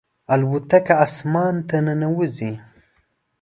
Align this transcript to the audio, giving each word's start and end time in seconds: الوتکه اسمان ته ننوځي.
الوتکه 0.33 0.93
اسمان 1.05 1.55
ته 1.67 1.77
ننوځي. 1.85 2.51